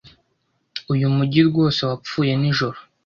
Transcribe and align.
Uyu 0.93 1.07
mujyi 1.15 1.41
rwose 1.49 1.79
wapfuye 1.89 2.31
nijoro. 2.39 2.77